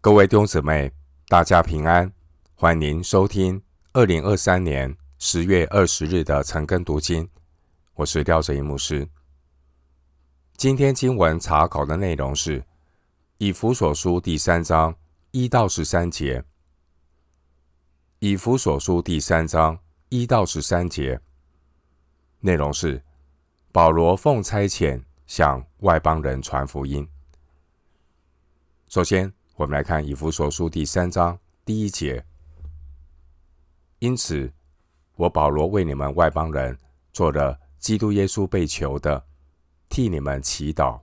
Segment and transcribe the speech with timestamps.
[0.00, 0.92] 各位弟兄姊妹，
[1.26, 2.12] 大家平安，
[2.54, 3.60] 欢迎收听
[3.92, 7.28] 二零二三年十月二十日的晨更读经。
[7.94, 9.08] 我是廖哲一牧师。
[10.56, 12.64] 今天经文查考的内容是
[13.38, 14.94] 以弗所书第三章
[15.32, 16.44] 一到十三节。
[18.20, 19.76] 以弗所书第三章
[20.10, 21.20] 一到十三节
[22.38, 23.02] 内容是
[23.72, 27.06] 保罗奉差遣向外邦人传福音。
[28.88, 32.24] 首先，我们来看以弗所书第三章第一节。
[33.98, 34.52] 因此，
[35.16, 36.78] 我保罗为你们外邦人
[37.12, 39.26] 做了基督耶稣被囚的，
[39.88, 41.00] 替你们祈祷。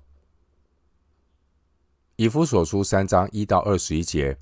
[2.15, 4.39] 以弗所书三章一到二十一节，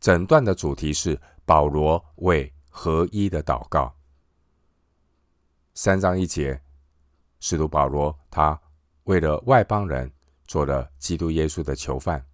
[0.00, 3.94] 整段的主题是保罗为合一的祷告。
[5.74, 6.60] 三章一节，
[7.38, 8.60] 使徒保罗他
[9.04, 10.10] 为了外邦人
[10.44, 12.26] 做了基督耶稣的囚犯。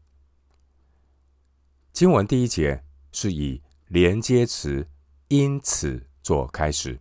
[1.93, 4.87] 经文第一节是以连接词
[5.29, 6.99] “因此”做开始，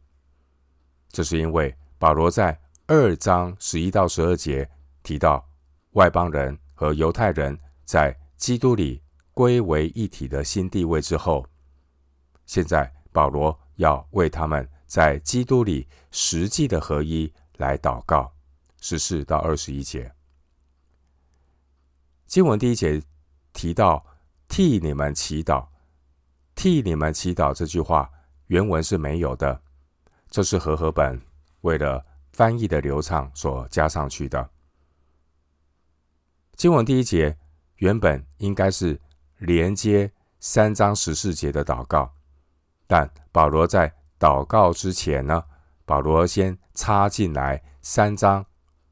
[1.09, 4.69] 这是因为保罗在二章十一到十二节
[5.03, 5.47] 提到
[5.91, 9.01] 外邦人和犹太人在基督里
[9.33, 11.45] 归为一体的新地位之后，
[12.45, 18.33] 现在保罗要为他们在基督里实际的合一来祷告。
[18.81, 20.11] 十四到二十一节，
[22.25, 23.01] 经文第一节
[23.53, 24.03] 提到。
[24.49, 25.67] 替你们祈祷，
[26.55, 28.09] 替你们祈祷这句话
[28.47, 29.61] 原文是没有的，
[30.29, 31.21] 这是和合本
[31.61, 34.49] 为了翻译的流畅所加上去的。
[36.57, 37.37] 经文第一节
[37.77, 38.99] 原本应该是
[39.37, 42.11] 连接三章十四节的祷告，
[42.87, 45.45] 但保罗在祷告之前呢，
[45.85, 48.45] 保罗先插进来三章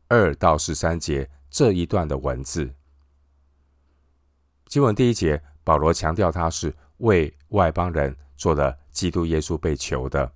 [0.08, 2.77] 二到十三节这一段的文字。
[4.68, 10.30] 经文第一节，保罗强调他是为外邦人做的基督耶稣被囚的。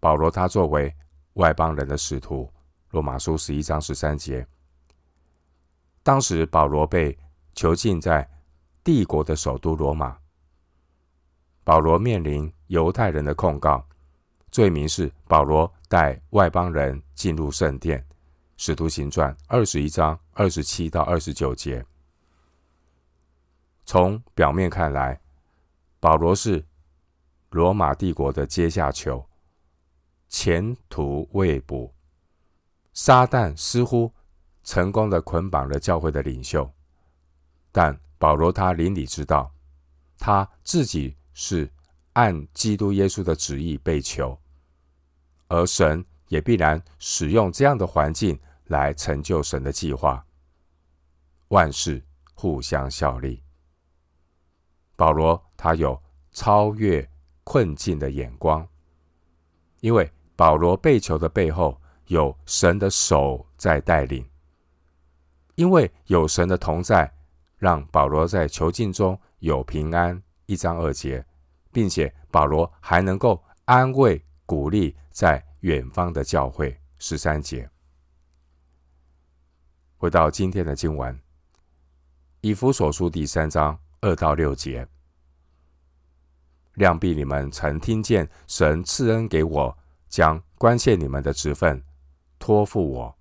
[0.00, 0.92] 保罗他作为
[1.34, 2.52] 外邦人的使徒，
[2.90, 4.46] 罗马书十一章十三节，
[6.02, 7.16] 当时保罗被
[7.54, 8.28] 囚禁在
[8.82, 10.18] 帝国的首都罗马。
[11.62, 13.86] 保罗面临犹太人的控告，
[14.50, 18.04] 罪名是保罗带外邦人进入圣殿。
[18.56, 21.84] 使徒行传二十一章二十七到二十九节。
[23.84, 25.20] 从表面看来，
[26.00, 26.64] 保罗是
[27.50, 29.28] 罗马帝国的阶下囚，
[30.28, 31.94] 前途未卜。
[32.92, 34.12] 撒旦似乎
[34.62, 36.72] 成功的捆绑了教会的领袖，
[37.70, 39.52] 但保罗他灵里知道，
[40.18, 41.70] 他自己是
[42.14, 44.40] 按基督耶稣的旨意被囚，
[45.48, 50.24] 而神也必然使用这样的环境来成就神的计划。
[51.48, 52.02] 万事
[52.32, 53.43] 互相效力。
[54.96, 56.00] 保罗他有
[56.32, 57.08] 超越
[57.42, 58.66] 困境的眼光，
[59.80, 64.28] 因为保罗被囚的背后有神的手在带领，
[65.54, 67.12] 因为有神的同在，
[67.58, 70.20] 让保罗在囚禁中有平安。
[70.46, 71.24] 一章二节，
[71.72, 76.78] 并且保罗还能够安慰鼓励在远方的教会。
[76.98, 77.68] 十三节，
[79.96, 81.18] 回到今天的经文，
[82.42, 83.83] 以弗所书第三章。
[84.04, 84.86] 二到六节，
[86.74, 89.74] 量必你们曾听见神赐恩给我，
[90.10, 91.82] 将关切你们的职分
[92.38, 93.16] 托付我，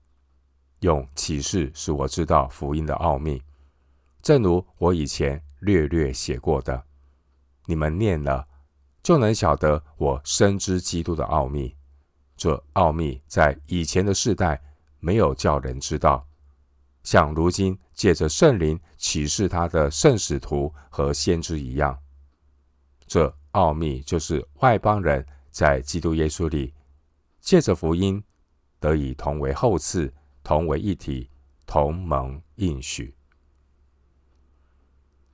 [0.82, 3.42] 用启示使我知道福音的奥秘，
[4.22, 6.84] 正如我以前略略写过的。
[7.66, 8.46] 你们念了，
[9.02, 11.74] 就能晓得我深知基督的奥秘。
[12.36, 14.62] 这奥秘在以前的世代
[15.00, 16.28] 没有叫人知道。
[17.04, 21.98] 像如今借着圣灵启示他的圣使徒和先知一样，
[23.06, 26.74] 这奥秘就是外邦人在基督耶稣里
[27.40, 28.24] 借着福音
[28.80, 30.12] 得以同为后嗣，
[30.44, 31.30] 同为一体，
[31.66, 33.14] 同盟应许。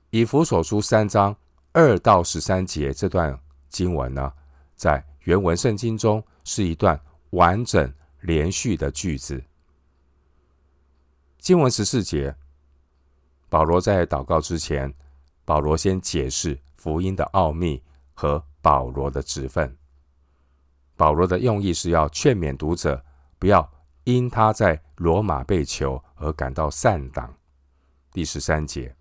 [0.09, 1.35] 以弗所书三章
[1.71, 3.39] 二到十三节这段
[3.69, 4.33] 经文呢，
[4.75, 9.41] 在原文圣经中是一段完整连续的句子。
[11.37, 12.35] 经文十四节，
[13.49, 14.93] 保罗在祷告之前，
[15.43, 19.75] 保罗先解释福音的奥秘和保罗的职分。
[20.95, 23.03] 保罗的用意是要劝勉读者，
[23.39, 23.69] 不要
[24.03, 27.33] 因他在罗马被囚而感到丧胆。
[28.11, 28.95] 第十三节，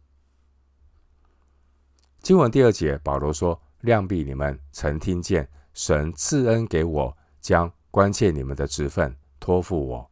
[2.22, 10.10] 经文第二节，保罗说：“量必你们曾听见神赐恩给我，将关切你们的职分托付我。”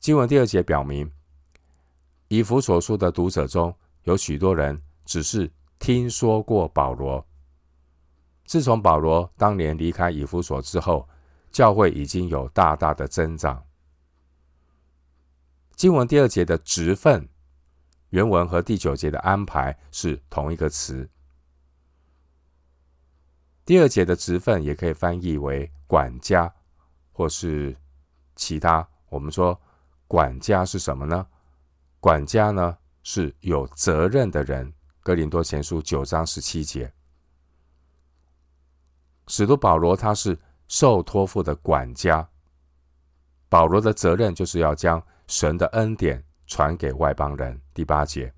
[0.00, 1.10] 经文第二节表明，
[2.28, 7.26] 以弗所书的读者中有许多人只是听说过保罗。
[8.44, 11.08] 自从保罗当年离开以弗所之后，
[11.50, 13.64] 教会已经有大大的增长。
[15.74, 17.28] 经文第二节的职分，
[18.10, 21.08] 原文和第九节的安排是同一个词。
[23.64, 26.52] 第二节的职分也可以翻译为管家，
[27.12, 27.76] 或是
[28.34, 28.86] 其他。
[29.08, 29.58] 我们说
[30.06, 31.26] 管家是什么呢？
[32.00, 34.72] 管家呢是有责任的人。
[35.00, 36.92] 哥林多前书九章十七节。
[39.26, 42.28] 使徒保罗他是受托付的管家，
[43.48, 47.58] 保罗的责任就是要将神的恩典传给外邦人。
[47.72, 48.32] 第八节，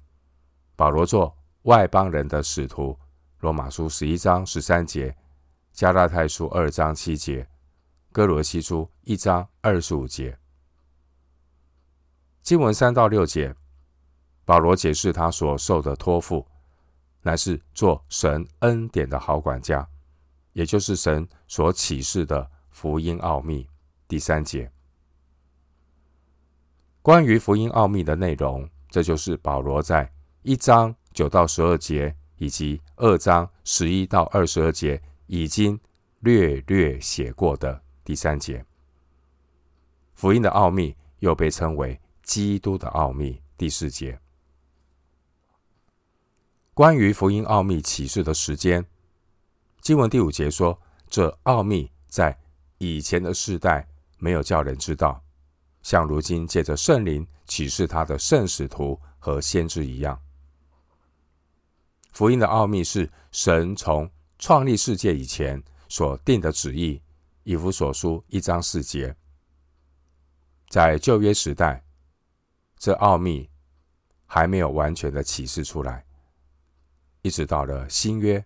[0.77, 2.97] 保罗做外邦人的使徒。
[3.41, 5.17] 罗马书十一章十三节，
[5.73, 7.49] 加拉太书二章七节，
[8.13, 10.39] 哥罗西书一章二十五节。
[12.51, 13.55] 经文三到六节，
[14.45, 16.45] 保罗解释他所受的托付，
[17.23, 19.89] 乃是做神恩典的好管家。
[20.53, 23.69] 也就是神所启示的福音奥秘。
[24.09, 24.69] 第三节，
[27.03, 30.13] 关于福音奥秘的内容，这就是保罗在
[30.43, 35.79] 一章九到十二节以及二章十一到二十二节已经
[36.19, 38.67] 略略写过的第三节。
[40.15, 41.97] 福音的奥秘又被称为
[42.31, 43.43] 基督的奥秘。
[43.57, 44.17] 第四节，
[46.73, 48.87] 关于福音奥秘启示的时间。
[49.81, 50.81] 经文第五节说
[51.11, 52.39] ：“这奥秘在
[52.79, 53.85] 以前的世代
[54.19, 55.21] 没有叫人知道，
[55.83, 60.17] 像如今借着圣灵启示他的圣使徒和先知一样。
[62.13, 67.03] 福音的奥秘是神从创立世界以前所定的旨意。
[67.43, 69.17] 以弗所书一章四节，
[70.69, 71.83] 在旧约时代，
[72.81, 73.49] 这奥秘
[74.25, 76.03] 还没有完全的启示出来，
[77.21, 78.43] 一直到了新约。”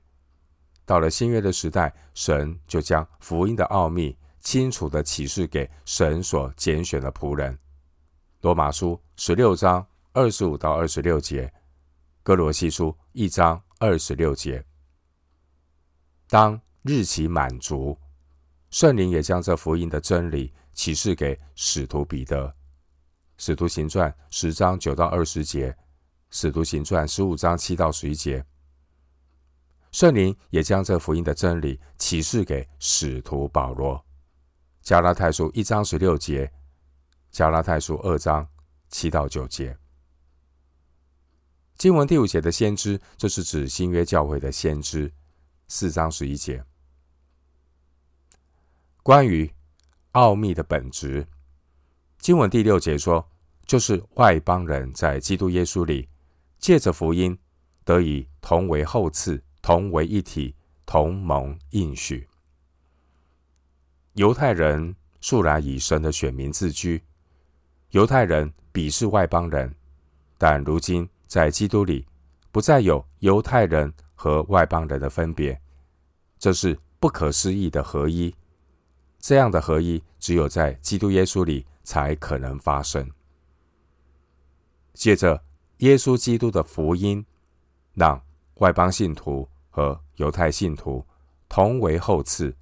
[0.84, 7.58] 到了新约的时代，神就将福音的奥秘清楚地启示给神所拣选的仆人。
[8.42, 11.50] 罗马书十六章二十五到二十六节，
[12.22, 14.62] 哥罗西书一章二十六节。
[16.28, 17.96] 当日期满足，
[18.70, 22.54] 圣灵也将这福音的真理启示给使徒彼得。
[23.36, 25.76] 使徒行传十章九到二十节，
[26.30, 28.44] 使徒行传十五章七到十一节。
[29.92, 34.04] 圣灵也将这福音的真理启示给使徒保罗。
[34.82, 36.52] 加拉太书一章十六节，
[37.30, 38.48] 加拉太书二章
[38.88, 39.76] 七到九节。
[41.76, 45.12] 经文第五节的先知，这是指新约教会的先知。
[45.66, 46.62] 四章十一节，
[49.02, 49.50] 关于
[50.12, 51.26] 奥秘的本质，
[52.24, 53.28] 经文第六节说，
[53.66, 56.08] 就是外邦人在基督耶稣里，
[56.58, 57.38] 借着福音
[57.84, 59.38] 得以同为后嗣。
[59.60, 60.54] 同为一体，
[60.86, 62.26] 同盟应许。
[64.14, 67.02] 犹太人素来以神的选民自居，
[67.90, 69.74] 犹太人鄙视外邦人，
[70.38, 72.06] 但如今在基督里，
[72.50, 75.60] 不再有犹太人和外邦人的分别，
[76.38, 78.34] 这是不可思议的合一。
[79.18, 83.08] 这样的合一，只有在基督耶稣里才可能发生。
[84.92, 85.44] 借着
[85.78, 87.24] 耶稣基督的福音，
[87.92, 88.20] 让
[88.56, 89.48] 外邦信徒。
[89.76, 91.04] 和犹太信徒
[91.48, 92.54] 同为后嗣，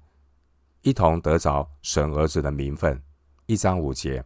[0.81, 2.99] 一同得着神儿子的名分，
[3.45, 4.25] 一章五节，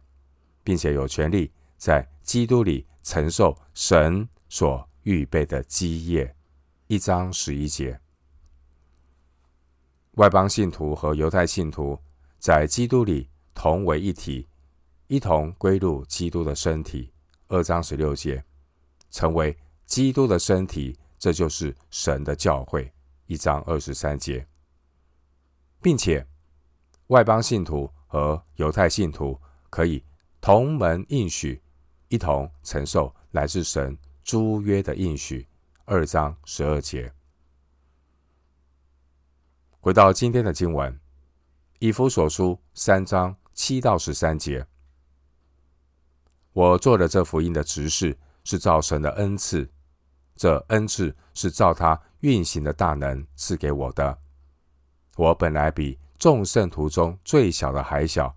[0.64, 6.34] 并且有权利在基督里承受神所预备的基业，
[6.86, 8.00] 一章十一节。
[10.12, 11.98] 外邦信徒和犹太信徒
[12.38, 14.48] 在基督里同为一体，
[15.08, 17.12] 一同归入基督的身体，
[17.48, 18.44] 二章十六节，
[19.10, 20.96] 成为基督的身体。
[21.18, 22.92] 这就是神的教会，
[23.26, 24.46] 一章二十三节，
[25.82, 26.24] 并且
[27.08, 29.36] 外邦信徒和犹太信徒
[29.68, 30.04] 可以
[30.40, 31.60] 同门应许，
[32.06, 35.48] 一同承受来自神诸约的应许，
[35.86, 37.12] 二章十二节。
[39.80, 41.00] 回到今天的经文，
[41.80, 44.64] 以弗所书三章七到十三节，
[46.58, 49.70] 我做的这福音的执事，是造神的恩赐。
[50.34, 54.18] 这恩赐是照他运行的大能赐给我的。
[55.14, 58.34] 我本来比众圣徒中最小的还小，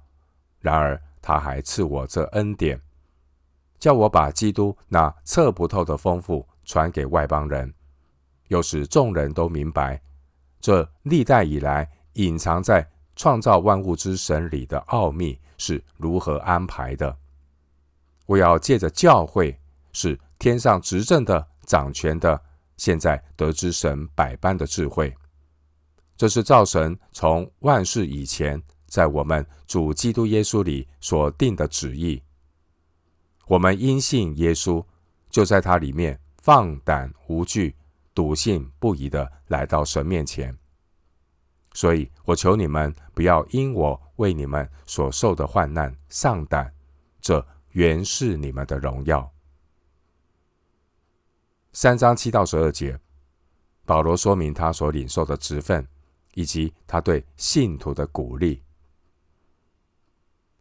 [0.60, 2.80] 然而他还赐我这恩典，
[3.80, 7.74] 叫我把基督那测不透的丰富传给外邦人，
[8.50, 10.00] 又使众人都明白
[10.60, 17.18] 这历代以来隐藏在创造万物之神里的奥秘是如何安排的。
[18.32, 19.60] 我要借着教会
[19.92, 20.18] 是。
[20.40, 22.42] 天上执政的、掌权的，
[22.76, 25.16] 现在得知神百般的智慧。
[26.18, 32.24] 这是造神从万世以前，在我们主基督耶稣里所定的旨意。
[33.46, 34.84] 我们因信耶稣，
[35.30, 37.76] 就在他里面放胆无惧、
[38.16, 40.58] 笃信不疑的来到神面前。
[41.76, 46.74] 所以我求你们不要因我为你们所受的患难丧胆，
[47.22, 49.32] 这原是你们的荣耀。
[51.74, 53.00] 三章七到十二节，
[53.86, 55.88] 保罗说明他所领受的职分，
[56.34, 58.62] 以及他对信徒的鼓励。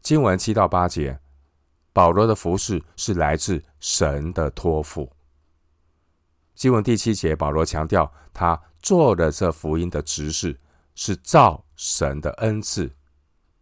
[0.03, 1.21] 经文七到八节，
[1.93, 5.11] 保罗的服饰是来自神的托付。
[6.55, 10.59] 经文第七节，保罗强调他做了这福音的执事。
[10.97, 12.91] 是造神的恩赐，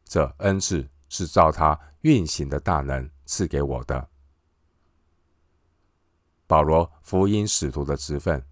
[0.05, 4.09] 这恩赐是造他运行的大能赐给我的。
[6.47, 8.43] 保罗福音使徒的职分，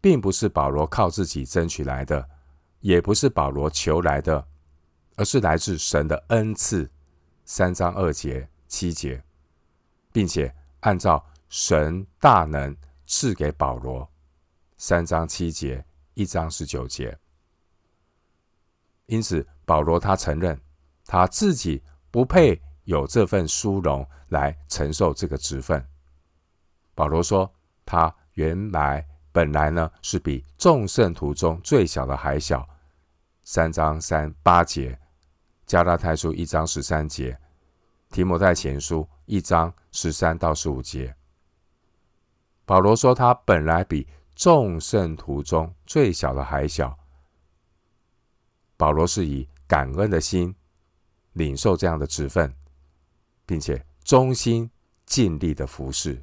[0.00, 2.30] 并不是保罗靠自己争取来的，
[2.78, 4.46] 也不是保罗求来的，
[5.16, 6.88] 而是来自神的恩赐。
[7.44, 9.20] 三章二节、七节，
[10.12, 12.74] 并且按照神大能
[13.06, 14.08] 赐给保罗。
[14.78, 15.84] 三章七节、
[16.14, 17.18] 一章十九节。
[19.06, 20.60] 因此，保罗他承认
[21.04, 21.82] 他自己
[22.12, 25.84] 不配有这份殊荣来承受这个职分。
[26.94, 27.50] 保罗说，
[27.84, 32.68] 他原来本来呢是比众圣徒中最小的还小。
[33.42, 34.98] 三章三八节，
[35.66, 37.36] 加拉太书一章十三节，
[38.10, 41.14] 提摩太前书一章十三到十五节。
[42.64, 44.06] 保罗说，他本来比
[44.36, 46.96] 众圣徒中最小的还小。
[48.76, 50.54] 保罗是以感恩的心
[51.32, 52.54] 领受这样的职分，
[53.50, 54.70] 并且忠心
[55.04, 56.22] 尽力的服侍。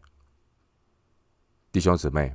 [1.73, 2.33] 弟兄姊妹，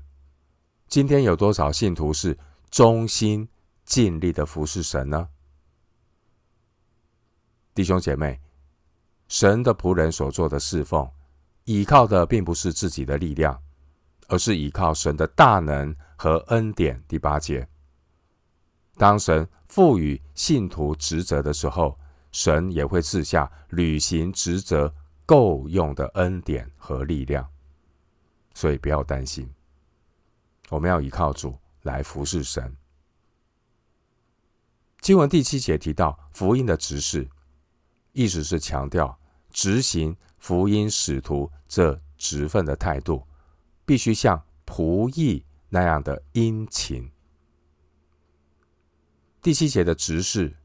[0.86, 2.38] 今天有多少信徒是
[2.70, 3.48] 忠心
[3.86, 5.30] 尽力的服侍神呢？
[7.72, 8.38] 弟兄姐妹，
[9.28, 11.10] 神的仆人所做的侍奉，
[11.64, 13.58] 依靠的并不是自己的力量，
[14.28, 17.02] 而是依靠神的大能和恩典。
[17.08, 17.66] 第八节。
[18.98, 21.98] 当神赋予信徒职责的时候，
[22.32, 24.92] 神也会赐下履行职责
[25.24, 27.48] 够用的恩典和力量，
[28.54, 29.48] 所以不要担心。
[30.70, 32.74] 我们要依靠主来服侍神。
[35.00, 37.28] 经文第七节提到福音的执事，
[38.12, 39.18] 意思是强调
[39.50, 43.26] 执行福音使徒这职分的态度，
[43.84, 47.10] 必须像仆役那样的殷勤。
[49.42, 50.56] 第七节的执事，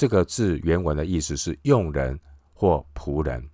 [0.00, 2.18] 这个字原文的意思是用人
[2.54, 3.50] 或仆人。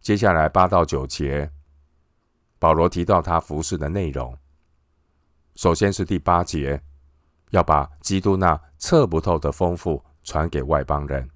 [0.00, 1.50] 接下来八到九节，
[2.56, 4.38] 保罗提到他服侍的内容。
[5.56, 6.80] 首先是第八节，
[7.50, 11.28] 要把基督那测不透的丰富传给外邦人。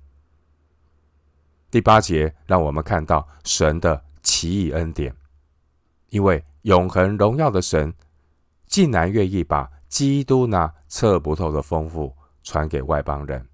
[1.73, 5.13] 第八节让我们看到神的奇异恩典，
[6.11, 7.93] 因为永恒荣耀的神
[8.69, 13.49] 竟然愿意把基督那测不透的丰富传给外邦人，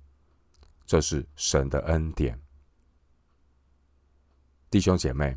[0.87, 2.38] 这是神的恩典。
[4.71, 5.37] 弟兄姐妹，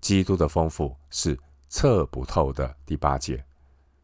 [0.00, 1.38] 基督的丰富是
[1.68, 2.76] 测不透的。
[2.84, 3.44] 第八节，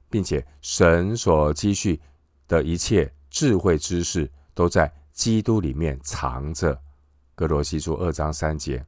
[0.08, 2.00] 并且神所积蓄
[2.46, 6.80] 的一切智慧知识都在基督里面藏着。
[7.34, 8.84] 格罗西书二章三节。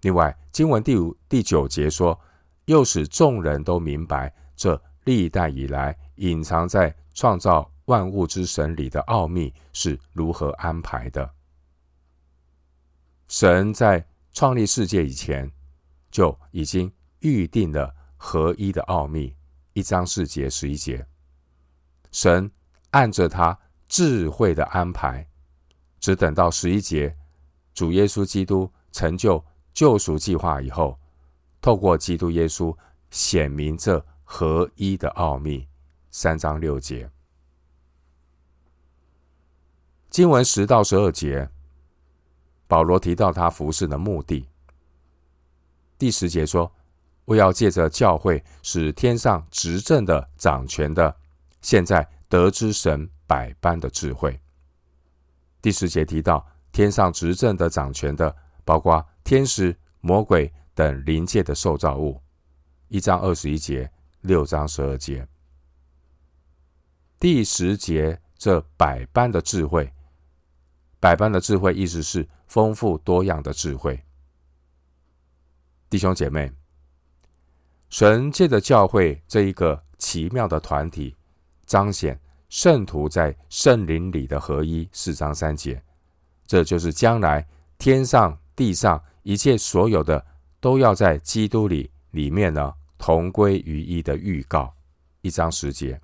[0.00, 2.18] 另外，经文第五、第九节说，
[2.64, 4.80] 又使众人都明白这。
[5.06, 11.30] 历代以来隐藏在创造万物之神里的奥秘是如何安排的？
[13.28, 15.50] 神在创立世界以前
[16.10, 19.34] 就已经预定了合一的奥秘。
[19.72, 21.06] 一章四节十一节，
[22.12, 22.50] 神
[22.90, 25.26] 按着他智慧的安排，
[25.98, 27.16] 只等到十一节，
[27.74, 30.98] 主耶稣基督成就救赎计划以后，
[31.60, 32.76] 透过基督耶稣
[33.10, 34.04] 显明这。
[34.26, 35.68] 合一的奥秘，
[36.16, 37.10] 三章六节，
[40.10, 41.50] 经文十到十二节，
[42.68, 44.48] 保罗提到他服侍的目的。
[45.98, 46.72] 第十节说
[47.26, 51.12] ：“我要借着教会，使天上执政的、掌权的，
[51.62, 54.40] 现在得知神百般的智慧。”
[55.60, 58.32] 第十节提到天上执政的、掌权的，
[58.64, 62.22] 包括天使、魔鬼等灵界的受造物。
[62.86, 63.90] 一章二十一节。
[64.20, 65.28] 六章十二节，
[67.24, 69.90] 第十节，这百般的智慧，
[71.00, 73.98] 百般的智慧，意思是丰富多样的智慧。
[75.88, 76.52] 弟兄姐妹，
[77.88, 81.16] 神界的教会这一个奇妙的团体，
[81.64, 84.86] 彰显圣徒在圣灵里的合一。
[84.92, 85.82] 四章三节，
[86.46, 90.22] 这就是将来天上地上一切所有的
[90.60, 94.70] 都要在基督里里面呢，同归于一的预告。
[95.22, 95.98] 一章十节，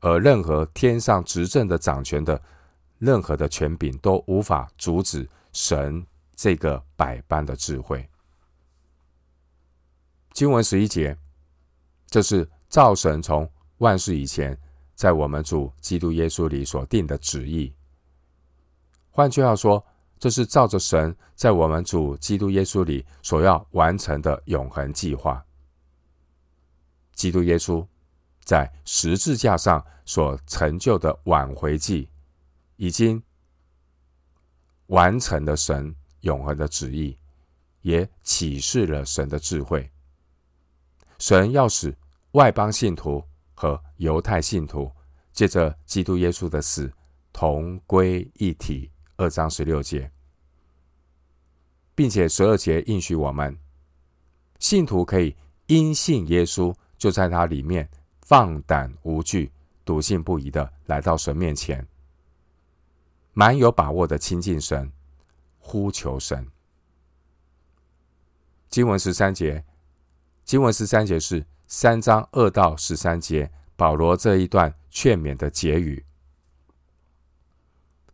[0.00, 2.40] 而任何天上执政的掌权的
[2.98, 8.08] 任何的权柄都无法阻止神这个百般的智慧。
[10.32, 11.16] 经文十一节，
[12.06, 14.56] 这是造神从万世以前，
[14.94, 17.74] 在我们主基督耶稣里所定的旨意。
[19.10, 19.84] 换句话说，
[20.18, 25.44] 这是照着神在我们主基督耶稣里所要完成的永恒计划。
[27.14, 27.84] 基督耶稣
[28.48, 32.08] 在十字架上所成就的挽回祭，
[32.76, 33.22] 已经
[34.86, 37.18] 完成了神永恒的旨意，
[37.82, 39.90] 也启示了神的智慧。
[41.18, 41.94] 神要使
[42.30, 44.90] 外邦信徒和犹太信徒
[45.30, 46.90] 借着基督耶稣的死
[47.34, 48.90] 同归一体。
[49.18, 50.10] 二章十六节，
[51.94, 53.58] 并且十二节应许我们，
[54.58, 55.36] 信徒可以
[55.66, 57.90] 因信耶稣，就在他里面
[58.28, 59.50] 放胆无惧、
[59.86, 61.88] 笃信不疑的来到神面前，
[63.32, 64.92] 蛮有把握的亲近神、
[65.58, 66.46] 呼求神。
[68.68, 69.64] 经文十三节。
[70.44, 76.04] 经文十三节是三章二到十三节，保罗这一段劝勉的结语。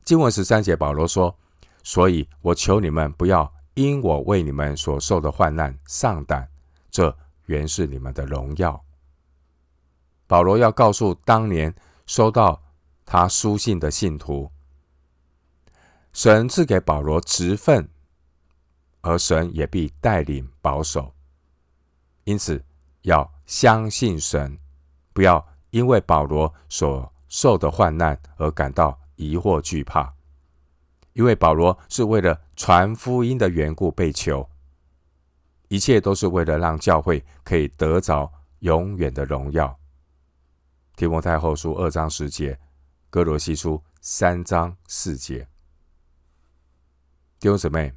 [0.04, 1.36] 经文十三节，保罗说
[1.82, 6.48] ：“所以我求你们不要因我为你们所受的患难丧胆，
[6.88, 7.16] 这
[7.46, 8.80] 原是你们的荣耀。”
[10.26, 11.74] 保罗要告诉当年
[12.06, 12.62] 收到
[13.04, 14.50] 他书信的信徒，
[16.12, 17.88] 神赐给保罗职分，
[19.02, 21.14] 而神也必带领保守。
[22.24, 22.64] 因此，
[23.02, 24.58] 要相信神，
[25.12, 30.14] 不要因为保罗所受的患难而感到疑惑惧怕，
[31.12, 34.48] 因为保罗是为了传福音的缘故被囚，
[35.68, 39.78] 一切都是为了让教会可以得着永远的荣耀。
[40.96, 42.58] 提摩太后书二章十节，
[43.10, 45.46] 哥罗西书三章四节。
[47.40, 47.92] 弟兄姊妹，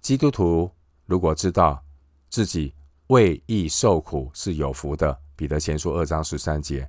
[0.00, 0.70] 基督徒
[1.06, 1.82] 如果知道。
[2.30, 2.74] 自己
[3.06, 6.86] 为义受苦是有福的，彼得前书二章十三节，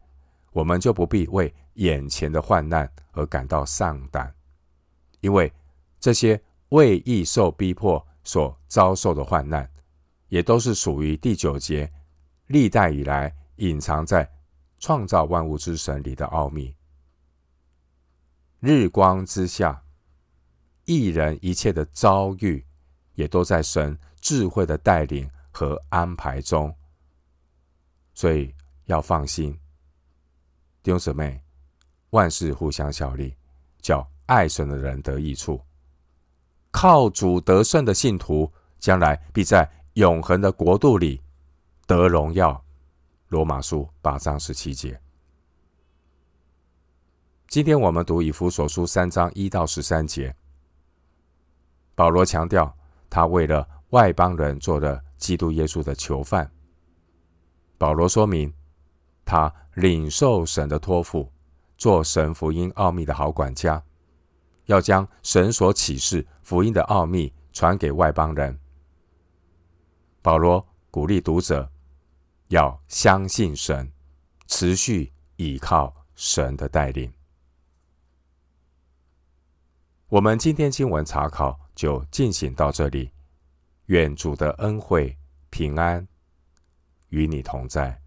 [0.52, 4.36] 我们就不必为眼前的患难而感到丧胆，
[5.22, 5.52] 因为
[5.98, 6.40] 这些
[6.72, 9.72] 为义受逼迫所遭受的患难，
[10.28, 11.90] 也都是属于第九节
[12.48, 14.30] 历代以来隐藏在
[14.80, 16.76] 创造万物之神里的奥秘。
[18.60, 19.84] 日光之下，
[20.86, 22.66] 一人一切的遭遇，
[23.16, 23.98] 也都在神。
[24.22, 26.76] 智慧的带领和安排中，
[28.14, 29.58] 所以要放心，
[30.84, 31.42] 弟兄姊妹，
[32.10, 33.34] 万事互相效力，
[33.82, 35.62] 叫爱神的人得益处。
[36.70, 41.22] 靠主得胜的信徒，将来必在永恒的国度里
[41.88, 42.62] 得荣耀。
[43.30, 45.00] 罗马书八章十七节。
[47.48, 50.36] 今天我们读以弗所书三章一到十三节，
[51.96, 52.76] 保罗强调
[53.10, 53.68] 他为了。
[53.90, 56.48] 外邦人做了基督耶稣的囚犯。
[57.76, 58.54] 保罗说明，
[59.26, 61.28] 他领受神的托付，
[61.76, 63.84] 做神福音奥秘的好管家，
[64.66, 68.60] 要将神所启示福音的奥秘传给外邦人。
[70.22, 71.68] 保罗鼓励读者
[72.50, 73.92] 要相信神，
[74.48, 77.12] 持续依靠神的带领。
[80.08, 83.12] 我们今天经文查考就进行到这里。
[83.86, 85.18] 愿主的恩惠
[85.50, 86.08] 平安
[87.10, 88.00] 与你同在。